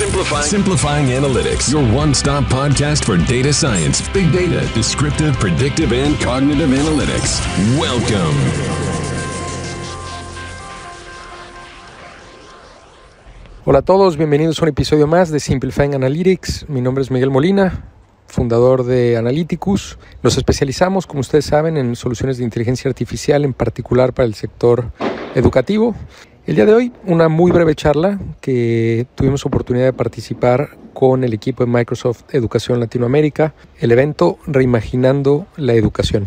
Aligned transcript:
Simplifying. 0.00 0.44
Simplifying 0.44 1.06
Analytics, 1.08 1.70
your 1.70 1.82
one 1.94 2.14
stop 2.14 2.44
podcast 2.44 3.04
for 3.04 3.18
data 3.18 3.52
science, 3.52 4.00
big 4.14 4.32
data, 4.32 4.66
descriptive, 4.72 5.38
predictive, 5.38 5.92
and 5.92 6.18
cognitive 6.24 6.70
analytics. 6.70 7.38
Welcome. 7.78 8.34
Hola 13.66 13.80
a 13.80 13.82
todos, 13.82 14.16
bienvenidos 14.16 14.58
a 14.60 14.62
un 14.62 14.68
episodio 14.70 15.06
más 15.06 15.30
de 15.30 15.38
Simplifying 15.38 15.94
Analytics. 15.94 16.70
Mi 16.70 16.80
nombre 16.80 17.02
es 17.02 17.10
Miguel 17.10 17.28
Molina, 17.28 17.84
fundador 18.26 18.84
de 18.84 19.18
Analyticus. 19.18 19.98
Nos 20.22 20.38
especializamos, 20.38 21.06
como 21.06 21.20
ustedes 21.20 21.44
saben, 21.44 21.76
en 21.76 21.94
soluciones 21.94 22.38
de 22.38 22.44
inteligencia 22.44 22.88
artificial, 22.88 23.44
en 23.44 23.52
particular 23.52 24.14
para 24.14 24.24
el 24.24 24.34
sector 24.34 24.92
educativo. 25.34 25.94
El 26.50 26.56
día 26.56 26.66
de 26.66 26.74
hoy, 26.74 26.92
una 27.06 27.28
muy 27.28 27.52
breve 27.52 27.76
charla 27.76 28.18
que 28.40 29.06
tuvimos 29.14 29.46
oportunidad 29.46 29.84
de 29.84 29.92
participar 29.92 30.76
con 30.92 31.22
el 31.22 31.32
equipo 31.32 31.64
de 31.64 31.70
Microsoft 31.70 32.24
Educación 32.34 32.80
Latinoamérica, 32.80 33.54
el 33.78 33.92
evento 33.92 34.36
Reimaginando 34.48 35.46
la 35.56 35.74
Educación. 35.74 36.26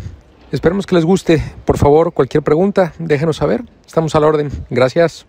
Esperemos 0.50 0.86
que 0.86 0.94
les 0.94 1.04
guste. 1.04 1.42
Por 1.66 1.76
favor, 1.76 2.14
cualquier 2.14 2.42
pregunta, 2.42 2.94
déjenos 2.98 3.36
saber. 3.36 3.64
Estamos 3.86 4.14
a 4.14 4.20
la 4.20 4.28
orden. 4.28 4.48
Gracias. 4.70 5.26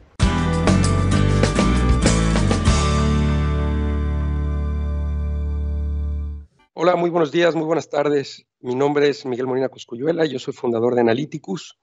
Hola, 6.73 6.95
muy 6.95 7.09
buenos 7.09 7.33
días, 7.33 7.53
muy 7.53 7.65
buenas 7.65 7.89
tardes. 7.89 8.45
Mi 8.61 8.75
nombre 8.75 9.09
es 9.09 9.25
Miguel 9.25 9.47
Molina 9.47 9.67
Coscuyuela, 9.67 10.23
yo 10.23 10.39
soy 10.39 10.53
fundador 10.53 10.95
de 10.95 11.01
Analyticus 11.01 11.77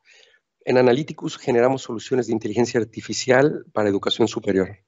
en 0.64 0.78
Analyticus 0.78 1.38
generamos 1.38 1.82
soluciones 1.82 2.26
de 2.26 2.32
inteligencia 2.32 2.80
artificial 2.80 3.64
para 3.72 3.88
educación 3.88 4.28
superior. 4.28 4.78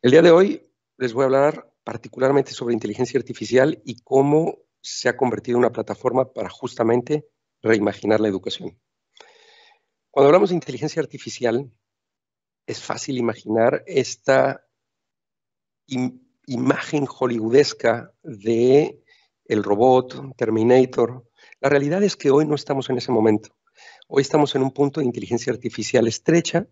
El 0.00 0.10
día 0.10 0.22
de 0.22 0.30
hoy 0.30 0.72
les 0.98 1.12
voy 1.12 1.22
a 1.22 1.26
hablar 1.26 1.72
particularmente 1.84 2.52
sobre 2.52 2.74
inteligencia 2.74 3.18
artificial 3.18 3.80
y 3.84 4.02
cómo 4.02 4.58
se 4.80 5.08
ha 5.08 5.16
convertido 5.16 5.56
en 5.56 5.64
una 5.64 5.72
plataforma 5.72 6.32
para 6.32 6.48
justamente 6.48 7.26
reimaginar 7.60 8.20
la 8.20 8.28
educación. 8.28 8.78
Cuando 10.10 10.28
hablamos 10.28 10.50
de 10.50 10.56
inteligencia 10.56 11.00
artificial, 11.00 11.72
es 12.66 12.80
fácil 12.80 13.18
imaginar 13.18 13.82
esta 13.86 14.66
imagen 16.46 17.06
hollywoodesca 17.06 18.12
de 18.22 19.02
el 19.44 19.62
robot, 19.62 20.36
Terminator. 20.36 21.28
La 21.60 21.68
realidad 21.68 22.02
es 22.02 22.16
que 22.16 22.30
hoy 22.30 22.46
no 22.46 22.54
estamos 22.54 22.88
en 22.90 22.98
ese 22.98 23.12
momento. 23.12 23.54
Hoy 24.08 24.22
estamos 24.22 24.54
en 24.54 24.62
un 24.62 24.72
punto 24.72 25.00
de 25.00 25.06
inteligencia 25.06 25.52
artificial 25.52 26.06
estrecha, 26.08 26.66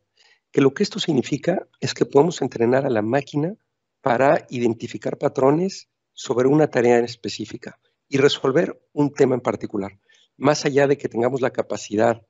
que 0.50 0.60
lo 0.60 0.74
que 0.74 0.82
esto 0.82 0.98
significa 0.98 1.68
es 1.80 1.94
que 1.94 2.04
podemos 2.04 2.42
entrenar 2.42 2.84
a 2.84 2.90
la 2.90 3.02
máquina 3.02 3.54
para 4.00 4.46
identificar 4.50 5.16
patrones 5.16 5.88
sobre 6.12 6.48
una 6.48 6.68
tarea 6.68 6.98
específica 6.98 7.78
y 8.08 8.18
resolver 8.18 8.82
un 8.92 9.12
tema 9.12 9.36
en 9.36 9.40
particular. 9.40 9.98
Más 10.36 10.64
allá 10.64 10.86
de 10.88 10.98
que 10.98 11.08
tengamos 11.08 11.40
la 11.40 11.50
capacidad 11.50 12.20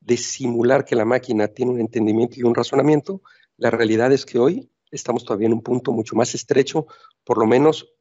de 0.00 0.16
simular 0.16 0.84
que 0.84 0.96
la 0.96 1.04
máquina 1.04 1.48
tiene 1.48 1.72
un 1.72 1.80
entendimiento 1.80 2.36
y 2.38 2.44
un 2.44 2.54
razonamiento, 2.54 3.22
la 3.56 3.70
realidad 3.70 4.12
es 4.12 4.24
que 4.24 4.38
hoy 4.38 4.70
estamos 4.90 5.24
todavía 5.24 5.48
en 5.48 5.54
un 5.54 5.62
punto 5.62 5.92
mucho 5.92 6.14
más 6.14 6.34
estrecho, 6.34 6.86
por 7.24 7.38
lo 7.38 7.46
menos 7.46 7.92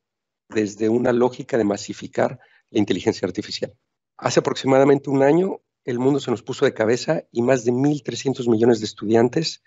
desde 0.49 0.87
una 0.87 1.11
lógica 1.13 1.57
de 1.57 1.63
masificar 1.63 2.39
la 2.69 2.79
inteligencia 2.79 3.27
artificial. 3.27 3.75
Hace 4.17 4.41
aproximadamente 4.41 5.09
un 5.09 5.23
año 5.23 5.61
el 5.85 5.99
mundo 5.99 6.19
se 6.19 6.31
nos 6.31 6.43
puso 6.43 6.65
de 6.65 6.73
cabeza 6.73 7.23
y 7.31 7.41
más 7.41 7.65
de 7.65 7.71
1.300 7.71 8.49
millones 8.49 8.79
de 8.79 8.85
estudiantes 8.85 9.63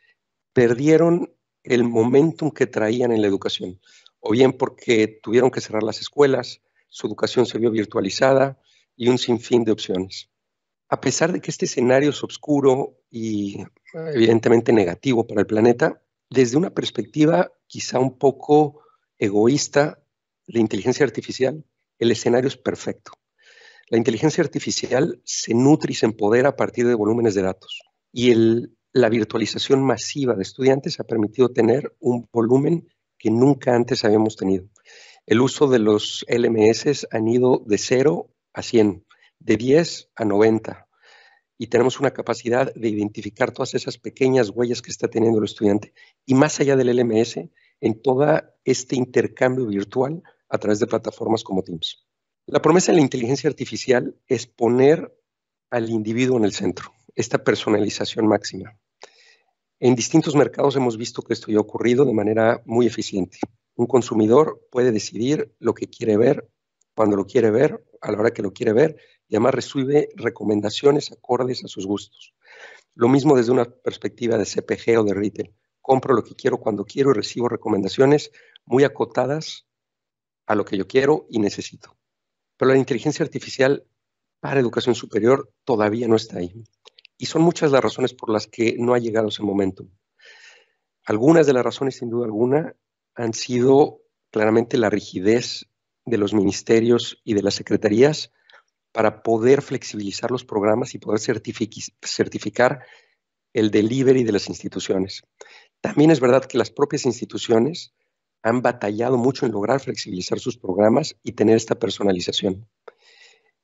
perdieron 0.52 1.34
el 1.62 1.84
momentum 1.84 2.50
que 2.50 2.66
traían 2.66 3.12
en 3.12 3.20
la 3.20 3.26
educación, 3.26 3.80
o 4.20 4.30
bien 4.30 4.52
porque 4.52 5.20
tuvieron 5.22 5.50
que 5.50 5.60
cerrar 5.60 5.82
las 5.82 6.00
escuelas, 6.00 6.62
su 6.88 7.06
educación 7.06 7.44
se 7.44 7.58
vio 7.58 7.70
virtualizada 7.70 8.58
y 8.96 9.08
un 9.08 9.18
sinfín 9.18 9.64
de 9.64 9.72
opciones. 9.72 10.30
A 10.88 11.00
pesar 11.00 11.32
de 11.32 11.40
que 11.40 11.50
este 11.50 11.66
escenario 11.66 12.10
es 12.10 12.22
oscuro 12.22 13.00
y 13.10 13.64
evidentemente 13.92 14.72
negativo 14.72 15.26
para 15.26 15.40
el 15.40 15.46
planeta, 15.46 16.00
desde 16.30 16.56
una 16.56 16.70
perspectiva 16.70 17.52
quizá 17.66 17.98
un 17.98 18.16
poco 18.18 18.82
egoísta 19.18 20.02
de 20.46 20.60
inteligencia 20.60 21.04
artificial, 21.04 21.64
el 21.98 22.10
escenario 22.12 22.48
es 22.48 22.56
perfecto. 22.56 23.12
La 23.88 23.98
inteligencia 23.98 24.42
artificial 24.42 25.20
se 25.22 25.54
nutre 25.54 25.92
y 25.92 25.94
se 25.94 26.06
empodera 26.06 26.48
a 26.48 26.56
partir 26.56 26.88
de 26.88 26.94
volúmenes 26.96 27.36
de 27.36 27.42
datos. 27.42 27.82
Y 28.12 28.34
la 28.92 29.08
virtualización 29.08 29.84
masiva 29.84 30.34
de 30.34 30.42
estudiantes 30.42 30.98
ha 30.98 31.04
permitido 31.04 31.50
tener 31.50 31.94
un 32.00 32.28
volumen 32.32 32.88
que 33.16 33.30
nunca 33.30 33.76
antes 33.76 34.04
habíamos 34.04 34.34
tenido. 34.34 34.68
El 35.24 35.40
uso 35.40 35.68
de 35.68 35.78
los 35.78 36.26
LMS 36.28 37.06
han 37.12 37.28
ido 37.28 37.62
de 37.64 37.78
0 37.78 38.28
a 38.54 38.62
100, 38.62 39.06
de 39.38 39.56
10 39.56 40.10
a 40.16 40.24
90. 40.24 40.88
Y 41.56 41.68
tenemos 41.68 42.00
una 42.00 42.10
capacidad 42.10 42.74
de 42.74 42.88
identificar 42.88 43.52
todas 43.52 43.74
esas 43.74 43.98
pequeñas 43.98 44.50
huellas 44.50 44.82
que 44.82 44.90
está 44.90 45.06
teniendo 45.06 45.38
el 45.38 45.44
estudiante. 45.44 45.94
Y 46.24 46.34
más 46.34 46.58
allá 46.58 46.74
del 46.74 46.96
LMS, 46.96 47.38
en 47.80 48.02
todo 48.02 48.42
este 48.64 48.96
intercambio 48.96 49.66
virtual 49.66 50.24
a 50.48 50.58
través 50.58 50.80
de 50.80 50.88
plataformas 50.88 51.44
como 51.44 51.62
Teams. 51.62 52.05
La 52.48 52.62
promesa 52.62 52.92
de 52.92 52.98
la 52.98 53.02
inteligencia 53.02 53.50
artificial 53.50 54.14
es 54.28 54.46
poner 54.46 55.12
al 55.68 55.90
individuo 55.90 56.36
en 56.36 56.44
el 56.44 56.52
centro, 56.52 56.92
esta 57.16 57.42
personalización 57.42 58.28
máxima. 58.28 58.78
En 59.80 59.96
distintos 59.96 60.36
mercados 60.36 60.76
hemos 60.76 60.96
visto 60.96 61.22
que 61.22 61.32
esto 61.32 61.50
ya 61.50 61.58
ha 61.58 61.62
ocurrido 61.62 62.04
de 62.04 62.12
manera 62.12 62.62
muy 62.64 62.86
eficiente. 62.86 63.40
Un 63.74 63.88
consumidor 63.88 64.64
puede 64.70 64.92
decidir 64.92 65.56
lo 65.58 65.74
que 65.74 65.88
quiere 65.88 66.16
ver, 66.16 66.48
cuando 66.94 67.16
lo 67.16 67.26
quiere 67.26 67.50
ver, 67.50 67.84
a 68.00 68.12
la 68.12 68.18
hora 68.20 68.30
que 68.30 68.42
lo 68.42 68.52
quiere 68.52 68.72
ver, 68.72 68.96
y 69.26 69.34
además 69.34 69.56
recibe 69.56 70.10
recomendaciones 70.14 71.10
acordes 71.10 71.64
a 71.64 71.68
sus 71.68 71.84
gustos. 71.84 72.32
Lo 72.94 73.08
mismo 73.08 73.36
desde 73.36 73.50
una 73.50 73.64
perspectiva 73.64 74.38
de 74.38 74.44
CPG 74.46 75.00
o 75.00 75.02
de 75.02 75.14
retail. 75.14 75.52
Compro 75.82 76.14
lo 76.14 76.22
que 76.22 76.36
quiero 76.36 76.58
cuando 76.58 76.84
quiero 76.84 77.10
y 77.10 77.14
recibo 77.14 77.48
recomendaciones 77.48 78.30
muy 78.64 78.84
acotadas 78.84 79.66
a 80.46 80.54
lo 80.54 80.64
que 80.64 80.76
yo 80.76 80.86
quiero 80.86 81.26
y 81.28 81.40
necesito. 81.40 81.96
Pero 82.56 82.70
la 82.70 82.78
inteligencia 82.78 83.24
artificial 83.24 83.84
para 84.40 84.60
educación 84.60 84.94
superior 84.94 85.52
todavía 85.64 86.08
no 86.08 86.16
está 86.16 86.38
ahí. 86.38 86.64
Y 87.18 87.26
son 87.26 87.42
muchas 87.42 87.70
las 87.70 87.82
razones 87.82 88.14
por 88.14 88.30
las 88.30 88.46
que 88.46 88.76
no 88.78 88.94
ha 88.94 88.98
llegado 88.98 89.28
ese 89.28 89.42
momento. 89.42 89.86
Algunas 91.04 91.46
de 91.46 91.52
las 91.52 91.64
razones, 91.64 91.96
sin 91.96 92.10
duda 92.10 92.26
alguna, 92.26 92.74
han 93.14 93.32
sido 93.32 94.00
claramente 94.30 94.76
la 94.76 94.90
rigidez 94.90 95.66
de 96.04 96.18
los 96.18 96.34
ministerios 96.34 97.20
y 97.24 97.34
de 97.34 97.42
las 97.42 97.54
secretarías 97.54 98.32
para 98.92 99.22
poder 99.22 99.62
flexibilizar 99.62 100.30
los 100.30 100.44
programas 100.44 100.94
y 100.94 100.98
poder 100.98 101.20
certificar 101.20 102.84
el 103.52 103.70
delivery 103.70 104.24
de 104.24 104.32
las 104.32 104.48
instituciones. 104.48 105.22
También 105.80 106.10
es 106.10 106.20
verdad 106.20 106.44
que 106.44 106.58
las 106.58 106.70
propias 106.70 107.06
instituciones 107.06 107.94
han 108.42 108.62
batallado 108.62 109.16
mucho 109.16 109.46
en 109.46 109.52
lograr 109.52 109.80
flexibilizar 109.80 110.38
sus 110.38 110.56
programas 110.56 111.16
y 111.22 111.32
tener 111.32 111.56
esta 111.56 111.74
personalización. 111.74 112.68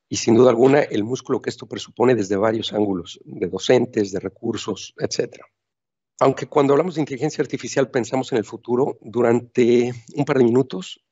Y 0.08 0.16
sin 0.16 0.34
duda 0.34 0.50
alguna, 0.50 0.80
el 0.80 1.04
músculo 1.04 1.40
que 1.40 1.50
esto 1.50 1.66
presupone 1.66 2.14
desde 2.14 2.36
varios 2.36 2.72
ángulos, 2.72 3.18
de 3.24 3.48
docentes, 3.48 4.12
de 4.12 4.20
recursos, 4.20 4.94
etc. 4.98 5.36
Aunque 6.20 6.46
cuando 6.46 6.74
hablamos 6.74 6.96
de 6.96 7.00
inteligencia 7.00 7.42
artificial 7.42 7.90
pensamos 7.90 8.30
en 8.32 8.38
el 8.38 8.44
futuro, 8.44 8.98
durante 9.00 9.92
un 10.14 10.24
par 10.24 10.38
de 10.38 10.44
minutos 10.44 11.02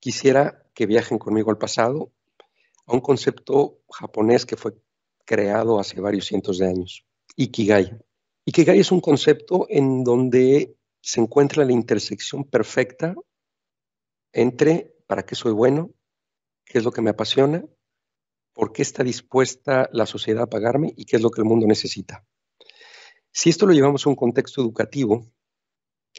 quisiera 0.00 0.64
que 0.74 0.86
viajen 0.86 1.18
conmigo 1.18 1.50
al 1.50 1.58
pasado 1.58 2.12
a 2.86 2.94
un 2.94 3.00
concepto 3.00 3.80
japonés 3.90 4.46
que 4.46 4.56
fue 4.56 4.72
creado 5.24 5.78
hace 5.78 6.00
varios 6.00 6.24
cientos 6.24 6.56
de 6.58 6.68
años, 6.68 7.04
Ikigai. 7.36 7.98
Ikigai 8.46 8.80
es 8.80 8.90
un 8.90 9.00
concepto 9.00 9.66
en 9.68 10.02
donde 10.04 10.77
se 11.08 11.22
encuentra 11.22 11.64
la 11.64 11.72
intersección 11.72 12.44
perfecta 12.44 13.14
entre 14.30 14.94
para 15.06 15.24
qué 15.24 15.34
soy 15.34 15.52
bueno, 15.52 15.94
qué 16.66 16.76
es 16.76 16.84
lo 16.84 16.92
que 16.92 17.00
me 17.00 17.08
apasiona, 17.08 17.64
por 18.52 18.74
qué 18.74 18.82
está 18.82 19.02
dispuesta 19.04 19.88
la 19.90 20.04
sociedad 20.04 20.42
a 20.42 20.50
pagarme 20.50 20.92
y 20.98 21.06
qué 21.06 21.16
es 21.16 21.22
lo 21.22 21.30
que 21.30 21.40
el 21.40 21.46
mundo 21.46 21.66
necesita. 21.66 22.26
Si 23.32 23.48
esto 23.48 23.64
lo 23.64 23.72
llevamos 23.72 24.04
a 24.04 24.10
un 24.10 24.16
contexto 24.16 24.60
educativo, 24.60 25.26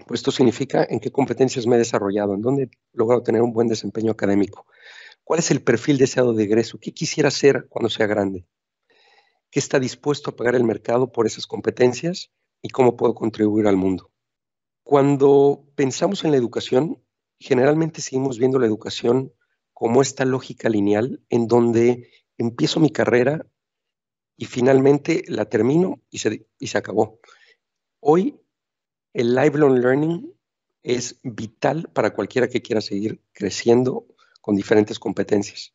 pues 0.08 0.22
esto 0.22 0.32
significa 0.32 0.84
en 0.90 1.00
qué 1.00 1.12
competencias 1.12 1.68
me 1.68 1.76
he 1.76 1.80
desarrollado, 1.80 2.34
en 2.34 2.42
dónde 2.42 2.64
he 2.64 2.70
logrado 2.94 3.22
tener 3.22 3.44
un 3.44 3.54
buen 3.54 3.68
desempeño 3.68 4.14
académico, 4.14 4.66
cuál 5.24 5.40
es 5.40 5.52
el 5.52 5.62
perfil 5.62 6.00
deseado 6.00 6.34
de 6.34 6.46
egreso, 6.46 6.80
qué 6.82 6.96
quisiera 6.96 7.30
ser 7.30 7.68
cuando 7.70 7.92
sea 7.92 8.08
grande, 8.08 8.48
qué 9.52 9.60
está 9.60 9.80
dispuesto 9.80 10.32
a 10.32 10.36
pagar 10.36 10.56
el 10.56 10.64
mercado 10.64 11.12
por 11.12 11.28
esas 11.28 11.46
competencias 11.46 12.32
y 12.64 12.70
cómo 12.70 12.98
puedo 12.98 13.14
contribuir 13.14 13.68
al 13.68 13.78
mundo. 13.78 14.12
Cuando 14.90 15.68
pensamos 15.76 16.24
en 16.24 16.32
la 16.32 16.38
educación, 16.38 17.00
generalmente 17.38 18.02
seguimos 18.02 18.40
viendo 18.40 18.58
la 18.58 18.66
educación 18.66 19.32
como 19.72 20.02
esta 20.02 20.26
lógica 20.26 20.68
lineal 20.68 21.22
en 21.30 21.46
donde 21.46 22.10
empiezo 22.40 22.80
mi 22.80 22.90
carrera 22.90 23.46
y 24.36 24.46
finalmente 24.46 25.24
la 25.28 25.46
termino 25.46 26.02
y 26.10 26.18
se, 26.18 26.48
y 26.58 26.66
se 26.66 26.80
acabó. 26.80 27.20
Hoy 28.00 28.42
el 29.14 29.36
lifelong 29.36 29.78
learning 29.78 30.34
es 30.82 31.20
vital 31.22 31.88
para 31.94 32.16
cualquiera 32.16 32.50
que 32.50 32.64
quiera 32.64 32.82
seguir 32.82 33.22
creciendo 33.32 34.08
con 34.42 34.56
diferentes 34.56 34.98
competencias. 34.98 35.72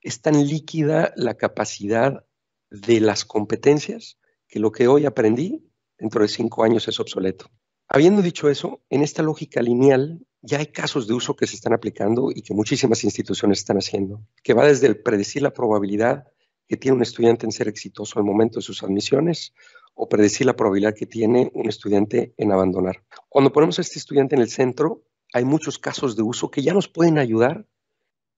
Es 0.00 0.22
tan 0.22 0.42
líquida 0.42 1.12
la 1.16 1.34
capacidad 1.34 2.24
de 2.70 3.00
las 3.00 3.26
competencias 3.26 4.18
que 4.48 4.58
lo 4.58 4.72
que 4.72 4.88
hoy 4.88 5.04
aprendí 5.04 5.70
dentro 5.98 6.22
de 6.22 6.28
cinco 6.28 6.64
años 6.64 6.88
es 6.88 6.98
obsoleto. 6.98 7.50
Habiendo 7.88 8.22
dicho 8.22 8.48
eso, 8.48 8.82
en 8.88 9.02
esta 9.02 9.22
lógica 9.22 9.60
lineal 9.60 10.26
ya 10.40 10.58
hay 10.58 10.66
casos 10.66 11.06
de 11.06 11.14
uso 11.14 11.36
que 11.36 11.46
se 11.46 11.56
están 11.56 11.72
aplicando 11.72 12.30
y 12.30 12.42
que 12.42 12.54
muchísimas 12.54 13.02
instituciones 13.04 13.60
están 13.60 13.78
haciendo, 13.78 14.26
que 14.42 14.52
va 14.52 14.66
desde 14.66 14.86
el 14.86 15.00
predecir 15.00 15.42
la 15.42 15.52
probabilidad 15.52 16.24
que 16.68 16.76
tiene 16.76 16.96
un 16.96 17.02
estudiante 17.02 17.46
en 17.46 17.52
ser 17.52 17.68
exitoso 17.68 18.18
al 18.18 18.24
momento 18.24 18.58
de 18.58 18.62
sus 18.62 18.82
admisiones 18.82 19.54
o 19.94 20.08
predecir 20.08 20.46
la 20.46 20.56
probabilidad 20.56 20.94
que 20.94 21.06
tiene 21.06 21.50
un 21.54 21.68
estudiante 21.68 22.34
en 22.36 22.52
abandonar. 22.52 23.04
Cuando 23.28 23.52
ponemos 23.52 23.78
a 23.78 23.82
este 23.82 23.98
estudiante 23.98 24.34
en 24.34 24.42
el 24.42 24.50
centro, 24.50 25.04
hay 25.32 25.44
muchos 25.44 25.78
casos 25.78 26.16
de 26.16 26.22
uso 26.22 26.50
que 26.50 26.62
ya 26.62 26.74
nos 26.74 26.88
pueden 26.88 27.18
ayudar 27.18 27.66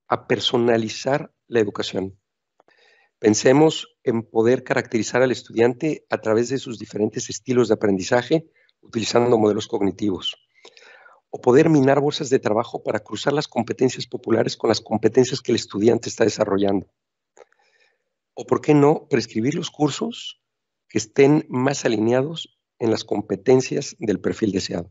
a 0.09 0.27
personalizar 0.27 1.33
la 1.49 1.61
educación. 1.61 2.19
Pensemos 3.19 3.97
en 4.05 4.23
poder 4.23 4.63
caracterizar 4.63 5.23
al 5.23 5.33
estudiante 5.33 6.05
a 6.11 6.19
través 6.19 6.51
de 6.51 6.59
sus 6.59 6.79
diferentes 6.79 7.31
estilos 7.31 7.69
de 7.69 7.75
aprendizaje 7.75 8.47
utilizando 8.87 9.39
modelos 9.39 9.67
cognitivos. 9.67 10.37
O 11.31 11.41
poder 11.41 11.69
minar 11.69 12.01
bolsas 12.01 12.31
de 12.31 12.39
trabajo 12.39 12.83
para 12.83 13.01
cruzar 13.01 13.33
las 13.33 13.49
competencias 13.49 14.07
populares 14.07 14.57
con 14.57 14.69
las 14.69 14.81
competencias 14.81 15.41
que 15.41 15.53
el 15.53 15.57
estudiante 15.57 16.09
está 16.09 16.25
desarrollando. 16.25 16.87
O, 18.35 18.47
¿por 18.47 18.61
qué 18.61 18.75
no, 18.75 19.07
prescribir 19.09 19.55
los 19.55 19.71
cursos 19.71 20.41
que 20.89 20.99
estén 20.99 21.47
más 21.49 21.85
alineados 21.85 22.57
en 22.79 22.91
las 22.91 23.05
competencias 23.05 23.97
del 23.99 24.21
perfil 24.21 24.53
deseado. 24.53 24.91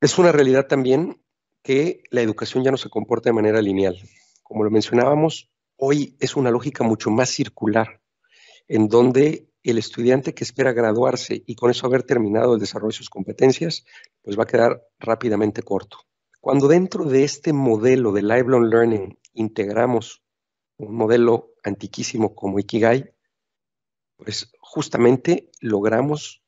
Es 0.00 0.18
una 0.18 0.32
realidad 0.32 0.66
también 0.66 1.22
que 1.62 2.02
la 2.10 2.20
educación 2.20 2.64
ya 2.64 2.70
no 2.70 2.76
se 2.76 2.90
comporta 2.90 3.30
de 3.30 3.34
manera 3.34 3.60
lineal. 3.62 3.98
Como 4.42 4.64
lo 4.64 4.70
mencionábamos, 4.70 5.50
hoy 5.76 6.16
es 6.20 6.36
una 6.36 6.50
lógica 6.50 6.84
mucho 6.84 7.10
más 7.10 7.30
circular, 7.30 8.00
en 8.68 8.88
donde 8.88 9.48
el 9.70 9.78
estudiante 9.78 10.34
que 10.34 10.44
espera 10.44 10.72
graduarse 10.72 11.42
y 11.46 11.54
con 11.54 11.70
eso 11.70 11.86
haber 11.86 12.02
terminado 12.02 12.54
el 12.54 12.60
desarrollo 12.60 12.92
de 12.92 12.98
sus 12.98 13.10
competencias, 13.10 13.84
pues 14.22 14.38
va 14.38 14.44
a 14.44 14.46
quedar 14.46 14.86
rápidamente 14.98 15.62
corto. 15.62 15.98
Cuando 16.40 16.68
dentro 16.68 17.04
de 17.06 17.24
este 17.24 17.52
modelo 17.52 18.12
de 18.12 18.22
lifelong 18.22 18.68
learning 18.68 19.18
integramos 19.32 20.22
un 20.76 20.94
modelo 20.94 21.54
antiquísimo 21.62 22.34
como 22.34 22.58
Ikigai, 22.58 23.10
pues 24.16 24.50
justamente 24.60 25.50
logramos 25.60 26.42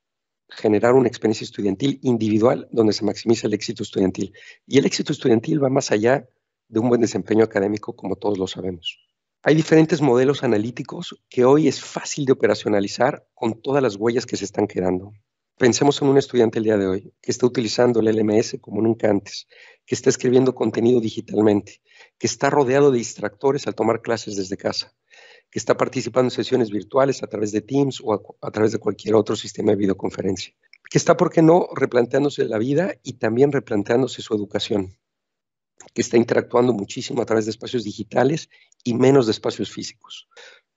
generar 0.49 0.93
una 0.93 1.09
experiencia 1.09 1.45
estudiantil 1.45 1.99
individual 2.03 2.69
donde 2.71 2.93
se 2.93 3.05
maximiza 3.05 3.47
el 3.47 3.55
éxito 3.55 3.83
estudiantil. 3.83 4.35
Y 4.67 4.79
el 4.79 4.87
éxito 4.87 5.13
estudiantil 5.13 5.63
va 5.63 5.71
más 5.71 5.91
allá 5.91 6.29
de 6.69 6.81
un 6.81 6.89
buen 6.89 7.01
desempeño 7.01 7.45
académico, 7.45 7.97
como 7.97 8.17
todos 8.17 8.39
lo 8.39 8.47
sabemos. 8.47 9.06
Hay 9.49 9.55
diferentes 9.55 10.01
modelos 10.01 10.43
analíticos 10.43 11.23
que 11.29 11.45
hoy 11.45 11.69
es 11.69 11.81
fácil 11.81 12.25
de 12.25 12.33
operacionalizar 12.33 13.29
con 13.33 13.63
todas 13.63 13.81
las 13.81 13.95
huellas 13.95 14.27
que 14.27 14.37
se 14.37 14.45
están 14.45 14.67
quedando. 14.67 15.13
Pensemos 15.57 16.03
en 16.03 16.09
un 16.09 16.19
estudiante 16.19 16.59
el 16.59 16.65
día 16.65 16.77
de 16.77 16.89
hoy 16.89 17.15
que 17.23 17.31
está 17.31 17.47
utilizando 17.47 18.01
el 18.01 18.07
LMS 18.07 18.57
como 18.61 18.83
nunca 18.83 19.09
antes, 19.09 19.47
que 19.87 19.95
está 19.95 20.11
escribiendo 20.11 20.53
contenido 20.53 21.01
digitalmente, 21.01 21.81
que 22.19 22.27
está 22.27 22.51
rodeado 22.51 22.91
de 22.91 22.99
distractores 22.99 23.69
al 23.69 23.77
tomar 23.77 24.03
clases 24.03 24.35
desde 24.35 24.57
casa, 24.57 24.93
que 25.49 25.61
está 25.61 25.77
participando 25.77 26.27
en 26.27 26.33
sesiones 26.33 26.71
virtuales 26.71 27.23
a 27.23 27.29
través 27.29 27.53
de 27.53 27.61
Teams 27.61 28.01
o 28.03 28.37
a, 28.43 28.51
través 28.51 28.73
de 28.73 28.79
cualquier 28.79 29.15
otro 29.15 29.37
sistema 29.37 29.71
de 29.71 29.77
videoconferencia, 29.77 30.57
que 30.91 30.99
está, 30.99 31.17
¿por 31.17 31.31
qué 31.31 31.43
no?, 31.43 31.69
replanteándose 31.73 32.47
la 32.47 32.59
vida 32.59 32.97
y 33.05 33.13
también 33.13 33.53
replanteándose 33.53 34.23
su 34.23 34.35
educación, 34.35 34.99
que 35.95 36.03
está 36.03 36.17
interactuando 36.17 36.73
muchísimo 36.73 37.23
a 37.23 37.27
través 37.27 37.47
de 37.47 37.51
espacios 37.51 37.85
digitales 37.85 38.49
y 38.85 38.95
menos 38.95 39.27
de 39.27 39.33
espacios 39.33 39.71
físicos. 39.71 40.29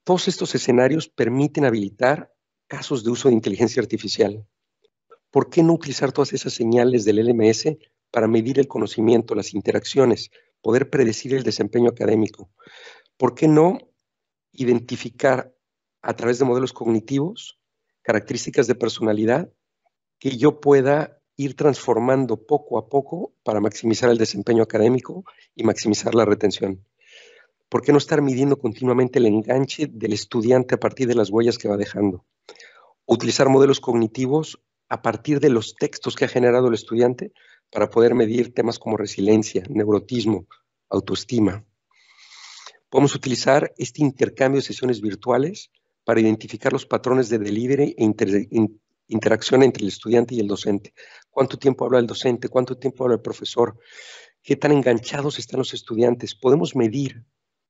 Todos 0.04 0.28
estos 0.28 0.54
escenarios 0.54 1.08
permiten 1.08 1.64
habilitar 1.64 2.32
casos 2.66 3.04
de 3.04 3.10
uso 3.10 3.28
de 3.28 3.34
inteligencia 3.34 3.82
artificial. 3.82 4.46
¿Por 5.30 5.50
qué 5.50 5.62
no 5.62 5.74
utilizar 5.74 6.12
todas 6.12 6.32
esas 6.32 6.52
señales 6.52 7.04
del 7.04 7.18
LMS 7.24 7.76
para 8.10 8.26
medir 8.26 8.58
el 8.58 8.66
conocimiento, 8.66 9.34
las 9.34 9.54
interacciones, 9.54 10.30
poder 10.60 10.90
predecir 10.90 11.34
el 11.34 11.42
desempeño 11.42 11.90
académico? 11.90 12.50
¿Por 13.16 13.34
qué 13.34 13.46
no 13.46 13.78
identificar 14.52 15.54
a 16.02 16.14
través 16.14 16.38
de 16.38 16.44
modelos 16.44 16.72
cognitivos 16.72 17.58
características 18.02 18.66
de 18.66 18.74
personalidad 18.74 19.52
que 20.18 20.36
yo 20.36 20.60
pueda 20.60 21.19
ir 21.42 21.56
transformando 21.56 22.36
poco 22.36 22.76
a 22.76 22.88
poco 22.88 23.32
para 23.42 23.60
maximizar 23.60 24.10
el 24.10 24.18
desempeño 24.18 24.62
académico 24.62 25.24
y 25.54 25.64
maximizar 25.64 26.14
la 26.14 26.26
retención. 26.26 26.84
¿Por 27.70 27.80
qué 27.80 27.92
no 27.92 27.98
estar 27.98 28.20
midiendo 28.20 28.58
continuamente 28.58 29.20
el 29.20 29.26
enganche 29.26 29.86
del 29.90 30.12
estudiante 30.12 30.74
a 30.74 30.80
partir 30.80 31.08
de 31.08 31.14
las 31.14 31.30
huellas 31.30 31.56
que 31.56 31.68
va 31.68 31.78
dejando? 31.78 32.26
Utilizar 33.06 33.48
modelos 33.48 33.80
cognitivos 33.80 34.60
a 34.90 35.00
partir 35.00 35.40
de 35.40 35.48
los 35.48 35.76
textos 35.76 36.14
que 36.14 36.26
ha 36.26 36.28
generado 36.28 36.68
el 36.68 36.74
estudiante 36.74 37.32
para 37.70 37.88
poder 37.88 38.14
medir 38.14 38.52
temas 38.52 38.78
como 38.78 38.98
resiliencia, 38.98 39.62
neurotismo, 39.70 40.46
autoestima. 40.90 41.64
Podemos 42.90 43.14
utilizar 43.14 43.72
este 43.78 44.02
intercambio 44.02 44.60
de 44.60 44.66
sesiones 44.66 45.00
virtuales 45.00 45.70
para 46.04 46.20
identificar 46.20 46.72
los 46.72 46.84
patrones 46.84 47.30
de 47.30 47.38
delivery 47.38 47.94
e 47.96 48.04
interacción 49.10 49.62
entre 49.62 49.82
el 49.82 49.88
estudiante 49.88 50.34
y 50.34 50.40
el 50.40 50.48
docente. 50.48 50.94
¿Cuánto 51.30 51.58
tiempo 51.58 51.84
habla 51.84 51.98
el 51.98 52.06
docente? 52.06 52.48
¿Cuánto 52.48 52.76
tiempo 52.78 53.04
habla 53.04 53.16
el 53.16 53.22
profesor? 53.22 53.78
¿Qué 54.42 54.56
tan 54.56 54.72
enganchados 54.72 55.38
están 55.38 55.58
los 55.58 55.74
estudiantes? 55.74 56.34
Podemos 56.34 56.74
medir 56.74 57.24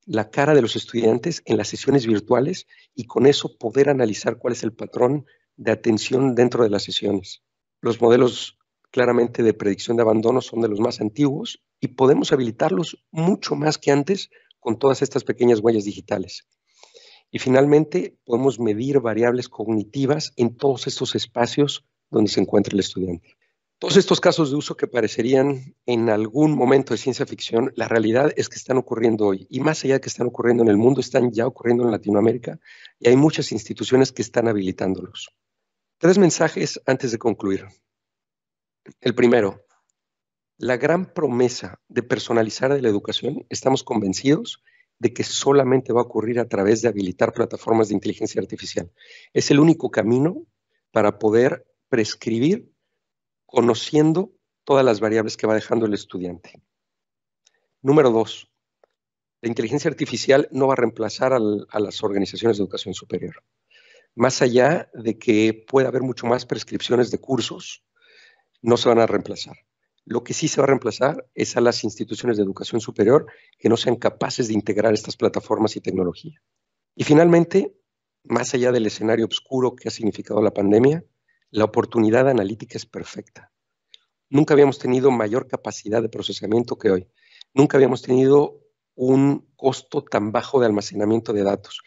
la 0.05 0.29
cara 0.29 0.53
de 0.53 0.61
los 0.61 0.75
estudiantes 0.75 1.41
en 1.45 1.57
las 1.57 1.67
sesiones 1.67 2.07
virtuales 2.07 2.67
y 2.95 3.05
con 3.05 3.25
eso 3.25 3.57
poder 3.57 3.89
analizar 3.89 4.37
cuál 4.37 4.53
es 4.53 4.63
el 4.63 4.73
patrón 4.73 5.25
de 5.57 5.71
atención 5.71 6.33
dentro 6.33 6.63
de 6.63 6.69
las 6.69 6.83
sesiones. 6.83 7.43
Los 7.81 8.01
modelos 8.01 8.57
claramente 8.91 9.43
de 9.43 9.53
predicción 9.53 9.97
de 9.97 10.03
abandono 10.03 10.41
son 10.41 10.61
de 10.61 10.67
los 10.67 10.79
más 10.79 11.01
antiguos 11.01 11.63
y 11.79 11.89
podemos 11.89 12.31
habilitarlos 12.31 13.05
mucho 13.11 13.55
más 13.55 13.77
que 13.77 13.91
antes 13.91 14.29
con 14.59 14.77
todas 14.77 15.01
estas 15.01 15.23
pequeñas 15.23 15.59
huellas 15.59 15.85
digitales. 15.85 16.47
Y 17.31 17.39
finalmente, 17.39 18.17
podemos 18.25 18.59
medir 18.59 18.99
variables 18.99 19.47
cognitivas 19.47 20.33
en 20.35 20.55
todos 20.55 20.85
estos 20.87 21.15
espacios 21.15 21.85
donde 22.09 22.29
se 22.29 22.41
encuentra 22.41 22.73
el 22.73 22.81
estudiante. 22.81 23.37
Todos 23.79 23.97
estos 23.97 24.21
casos 24.21 24.51
de 24.51 24.57
uso 24.57 24.77
que 24.77 24.85
parecerían 24.85 25.75
en 25.87 26.09
algún 26.09 26.55
momento 26.55 26.93
de 26.93 26.99
ciencia 26.99 27.25
ficción, 27.25 27.71
la 27.75 27.87
realidad 27.87 28.31
es 28.35 28.47
que 28.47 28.57
están 28.57 28.77
ocurriendo 28.77 29.25
hoy. 29.25 29.47
Y 29.49 29.59
más 29.59 29.83
allá 29.83 29.95
de 29.95 30.01
que 30.01 30.09
están 30.09 30.27
ocurriendo 30.27 30.61
en 30.61 30.69
el 30.69 30.77
mundo, 30.77 31.01
están 31.01 31.31
ya 31.31 31.47
ocurriendo 31.47 31.83
en 31.83 31.91
Latinoamérica 31.91 32.59
y 32.99 33.07
hay 33.09 33.15
muchas 33.15 33.51
instituciones 33.51 34.11
que 34.11 34.21
están 34.21 34.47
habilitándolos. 34.47 35.33
Tres 35.97 36.19
mensajes 36.19 36.79
antes 36.85 37.11
de 37.11 37.17
concluir. 37.17 37.65
El 38.99 39.15
primero, 39.15 39.65
la 40.57 40.77
gran 40.77 41.11
promesa 41.11 41.79
de 41.87 42.03
personalizar 42.03 42.71
de 42.71 42.83
la 42.83 42.89
educación, 42.89 43.47
estamos 43.49 43.83
convencidos 43.83 44.61
de 45.01 45.11
que 45.13 45.23
solamente 45.23 45.93
va 45.93 46.01
a 46.01 46.03
ocurrir 46.03 46.39
a 46.39 46.47
través 46.47 46.83
de 46.83 46.87
habilitar 46.87 47.33
plataformas 47.33 47.87
de 47.87 47.95
inteligencia 47.95 48.39
artificial. 48.39 48.91
Es 49.33 49.49
el 49.49 49.59
único 49.59 49.89
camino 49.89 50.45
para 50.91 51.17
poder 51.17 51.65
prescribir 51.89 52.71
conociendo 53.47 54.31
todas 54.63 54.85
las 54.85 54.99
variables 54.99 55.37
que 55.37 55.47
va 55.47 55.55
dejando 55.55 55.87
el 55.87 55.95
estudiante. 55.95 56.61
Número 57.81 58.11
dos, 58.11 58.51
la 59.41 59.49
inteligencia 59.49 59.89
artificial 59.89 60.47
no 60.51 60.67
va 60.67 60.73
a 60.73 60.83
reemplazar 60.83 61.33
a 61.33 61.79
las 61.79 62.03
organizaciones 62.03 62.57
de 62.57 62.63
educación 62.63 62.93
superior. 62.93 63.43
Más 64.13 64.43
allá 64.43 64.91
de 64.93 65.17
que 65.17 65.65
pueda 65.67 65.87
haber 65.87 66.03
mucho 66.03 66.27
más 66.27 66.45
prescripciones 66.45 67.09
de 67.09 67.17
cursos, 67.17 67.83
no 68.61 68.77
se 68.77 68.87
van 68.87 68.99
a 68.99 69.07
reemplazar. 69.07 69.55
Lo 70.05 70.23
que 70.23 70.33
sí 70.33 70.47
se 70.47 70.59
va 70.59 70.65
a 70.65 70.67
reemplazar 70.67 71.27
es 71.35 71.57
a 71.57 71.61
las 71.61 71.83
instituciones 71.83 72.37
de 72.37 72.43
educación 72.43 72.81
superior 72.81 73.27
que 73.57 73.69
no 73.69 73.77
sean 73.77 73.95
capaces 73.95 74.47
de 74.47 74.53
integrar 74.53 74.93
estas 74.93 75.15
plataformas 75.15 75.75
y 75.75 75.81
tecnología. 75.81 76.41
Y 76.95 77.03
finalmente, 77.03 77.75
más 78.23 78.53
allá 78.53 78.71
del 78.71 78.85
escenario 78.85 79.25
oscuro 79.25 79.75
que 79.75 79.87
ha 79.87 79.91
significado 79.91 80.41
la 80.41 80.53
pandemia, 80.53 81.05
la 81.51 81.65
oportunidad 81.65 82.29
analítica 82.29 82.77
es 82.77 82.85
perfecta. 82.85 83.51
Nunca 84.29 84.53
habíamos 84.53 84.79
tenido 84.79 85.11
mayor 85.11 85.47
capacidad 85.47 86.01
de 86.01 86.09
procesamiento 86.09 86.77
que 86.77 86.89
hoy. 86.89 87.07
Nunca 87.53 87.77
habíamos 87.77 88.01
tenido 88.01 88.61
un 88.95 89.51
costo 89.55 90.03
tan 90.03 90.31
bajo 90.31 90.59
de 90.59 90.67
almacenamiento 90.67 91.33
de 91.33 91.43
datos. 91.43 91.81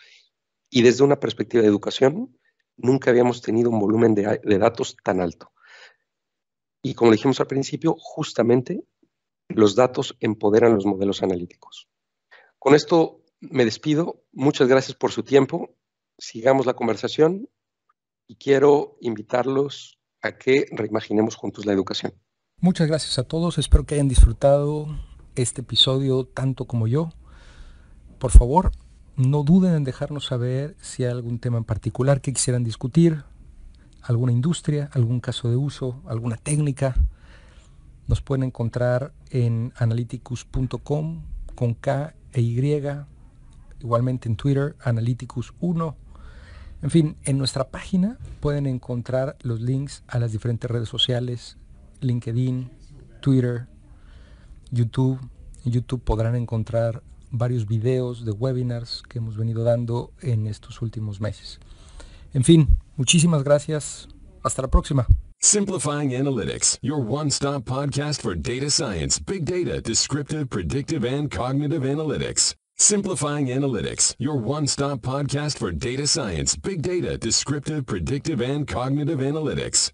Y 0.71 0.83
desde 0.83 1.05
una 1.05 1.21
perspectiva 1.21 1.63
de 1.63 1.69
educación, 1.69 2.39
nunca 2.77 3.11
habíamos 3.11 3.41
tenido 3.41 3.71
un 3.71 3.81
volumen 3.81 4.15
de, 4.15 4.41
de 4.43 4.59
datos 4.59 4.97
tan 5.03 5.21
alto. 5.21 5.53
Y 6.85 6.93
como 6.93 7.13
dijimos 7.13 7.41
al 7.41 7.47
principio, 7.47 7.97
justamente 7.99 8.85
los 9.49 9.75
datos 9.75 10.17
empoderan 10.21 10.75
los 10.75 10.85
modelos 10.85 11.23
analíticos. 11.23 11.89
Con 12.59 12.75
esto 12.75 13.23
me 13.41 13.65
despido. 13.65 14.23
Muchas 14.33 14.69
gracias 14.69 14.95
por 14.95 15.11
su 15.11 15.23
tiempo. 15.23 15.75
Sigamos 16.19 16.67
la 16.67 16.75
conversación 16.75 17.49
y 18.27 18.37
quiero 18.37 18.99
invitarlos 19.01 19.99
a 20.21 20.37
que 20.37 20.67
reimaginemos 20.73 21.37
juntos 21.37 21.65
la 21.65 21.73
educación. 21.73 22.13
Muchas 22.61 22.87
gracias 22.87 23.19
a 23.19 23.25
todos, 23.25 23.57
espero 23.57 23.85
que 23.87 23.95
hayan 23.95 24.09
disfrutado 24.09 24.87
este 25.37 25.63
episodio 25.63 26.27
tanto 26.27 26.67
como 26.67 26.87
yo. 26.87 27.13
Por 28.19 28.31
favor, 28.31 28.73
no 29.17 29.43
duden 29.43 29.75
en 29.75 29.85
dejarnos 29.85 30.27
saber 30.27 30.77
si 30.83 31.05
hay 31.05 31.13
algún 31.13 31.39
tema 31.39 31.57
en 31.57 31.65
particular 31.65 32.21
que 32.21 32.35
quisieran 32.35 32.63
discutir, 32.63 33.25
alguna 34.05 34.33
industria, 34.33 34.91
algún 34.93 35.21
caso 35.21 35.49
de 35.51 35.57
uso, 35.57 36.03
alguna 36.07 36.37
técnica. 36.37 36.95
Nos 38.07 38.21
pueden 38.21 38.45
encontrar 38.45 39.13
en 39.31 39.73
analyticus.com 39.77 41.23
con 41.55 41.75
K 41.75 42.15
e 42.33 42.41
Y, 42.41 42.83
igualmente 43.81 44.29
en 44.29 44.37
Twitter, 44.37 44.77
analyticus1. 44.85 45.95
En 46.83 46.91
fin, 46.91 47.17
en 47.25 47.39
nuestra 47.39 47.69
página 47.69 48.19
pueden 48.41 48.67
encontrar 48.67 49.37
los 49.43 49.61
links 49.61 50.03
a 50.07 50.19
las 50.19 50.33
diferentes 50.33 50.71
redes 50.71 50.89
sociales, 50.89 51.57
LinkedIn, 52.01 52.71
Twitter, 53.21 53.67
YouTube. 54.71 55.19
En 55.65 55.73
YouTube 55.73 56.03
podrán 56.03 56.37
encontrar 56.37 57.03
varios 57.31 57.67
videos 57.67 58.27
de 58.27 58.33
webinars 58.33 59.03
que 59.09 59.19
hemos 59.19 59.37
venido 59.37 59.65
dando 59.65 60.13
en 60.21 60.47
estos 60.47 60.83
últimos 60.83 61.23
meses. 61.23 61.59
En 62.35 62.45
fin, 62.45 62.77
muchísimas 62.97 63.43
gracias. 63.45 64.09
Hasta 64.43 64.63
la 64.63 64.69
próxima. 64.69 65.07
Simplifying 65.41 66.11
Analytics, 66.11 66.79
your 66.81 67.01
one-stop 67.01 67.65
podcast 67.65 68.23
for 68.23 68.35
data 68.35 68.71
science, 68.71 69.19
big 69.19 69.45
data, 69.45 69.81
descriptive, 69.81 70.49
predictive, 70.49 71.05
and 71.05 71.31
cognitive 71.31 71.83
analytics. 71.83 72.55
Simplifying 72.77 73.49
Analytics, 73.49 74.15
your 74.19 74.37
one-stop 74.37 75.01
podcast 75.01 75.59
for 75.59 75.71
data 75.71 76.07
science, 76.07 76.57
big 76.57 76.83
data, 76.83 77.17
descriptive, 77.19 77.87
predictive, 77.87 78.41
and 78.41 78.67
cognitive 78.67 79.21
analytics. 79.21 79.93